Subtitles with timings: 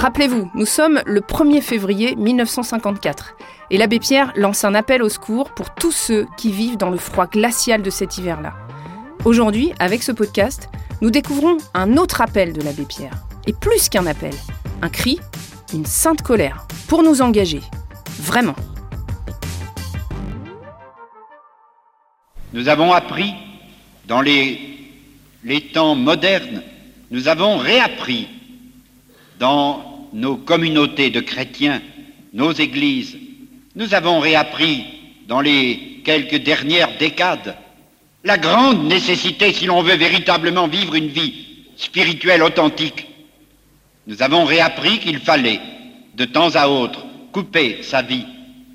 [0.00, 3.36] Rappelez-vous, nous sommes le 1er février 1954
[3.68, 6.96] et l'abbé Pierre lance un appel au secours pour tous ceux qui vivent dans le
[6.96, 8.54] froid glacial de cet hiver-là.
[9.26, 10.70] Aujourd'hui, avec ce podcast,
[11.02, 13.12] nous découvrons un autre appel de l'abbé Pierre.
[13.46, 14.32] Et plus qu'un appel,
[14.80, 15.20] un cri,
[15.74, 17.60] une sainte colère, pour nous engager.
[18.20, 18.56] Vraiment.
[22.54, 23.34] Nous avons appris,
[24.06, 24.88] dans les,
[25.74, 26.62] temps modernes,
[27.10, 28.28] nous avons réappris
[29.38, 31.82] dans nos communautés de chrétiens,
[32.32, 33.16] nos églises,
[33.76, 34.84] nous avons réappris
[35.28, 37.56] dans les quelques dernières décades
[38.24, 41.46] la grande nécessité, si l'on veut véritablement vivre une vie
[41.76, 43.06] spirituelle authentique,
[44.06, 45.60] nous avons réappris qu'il fallait,
[46.14, 48.26] de temps à autre, couper sa vie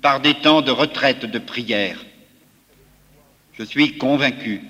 [0.00, 1.98] par des temps de retraite de prière.
[3.54, 4.60] Je suis convaincu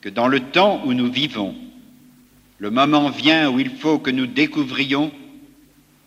[0.00, 1.54] que dans le temps où nous vivons,
[2.58, 5.12] le moment vient où il faut que nous découvrions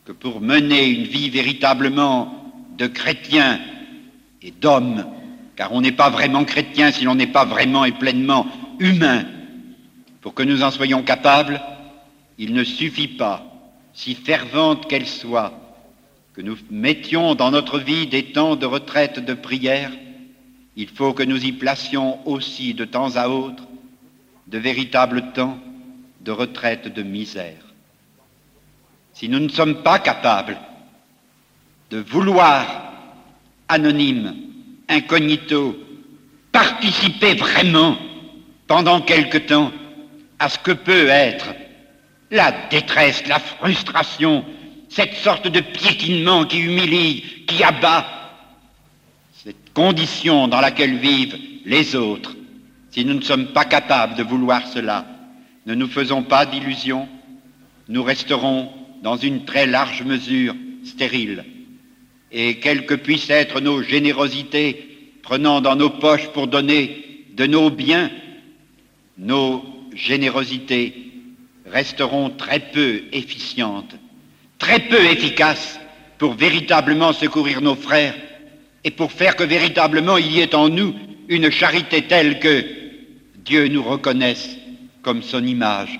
[0.05, 3.59] que pour mener une vie véritablement de chrétien
[4.41, 5.05] et d'homme,
[5.55, 8.48] car on n'est pas vraiment chrétien si l'on n'est pas vraiment et pleinement
[8.79, 9.26] humain,
[10.21, 11.61] pour que nous en soyons capables,
[12.37, 13.45] il ne suffit pas,
[13.93, 15.53] si fervente qu'elle soit,
[16.33, 19.91] que nous mettions dans notre vie des temps de retraite de prière,
[20.76, 23.63] il faut que nous y placions aussi de temps à autre
[24.48, 25.57] de véritables temps
[26.20, 27.70] de retraite de misère.
[29.21, 30.57] Si nous ne sommes pas capables
[31.91, 32.91] de vouloir,
[33.67, 34.33] anonyme,
[34.89, 35.77] incognito,
[36.51, 37.99] participer vraiment
[38.65, 39.71] pendant quelque temps
[40.39, 41.53] à ce que peut être
[42.31, 44.43] la détresse, la frustration,
[44.89, 48.07] cette sorte de piétinement qui humilie, qui abat,
[49.43, 52.35] cette condition dans laquelle vivent les autres,
[52.89, 55.05] si nous ne sommes pas capables de vouloir cela,
[55.67, 57.07] ne nous faisons pas d'illusions,
[57.87, 61.44] nous resterons dans une très large mesure stériles.
[62.32, 67.69] Et quelles que puissent être nos générosités, prenant dans nos poches pour donner de nos
[67.69, 68.09] biens,
[69.17, 69.63] nos
[69.94, 71.11] générosités
[71.66, 73.95] resteront très peu efficientes,
[74.57, 75.79] très peu efficaces
[76.17, 78.16] pour véritablement secourir nos frères
[78.84, 80.94] et pour faire que véritablement il y ait en nous
[81.28, 82.66] une charité telle que
[83.38, 84.50] Dieu nous reconnaisse
[85.01, 86.00] comme son image.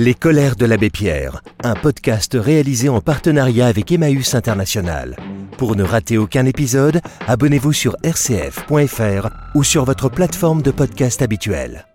[0.00, 5.16] Les colères de l'abbé Pierre, un podcast réalisé en partenariat avec Emmaüs International.
[5.56, 11.87] Pour ne rater aucun épisode, abonnez-vous sur rcf.fr ou sur votre plateforme de podcast habituelle.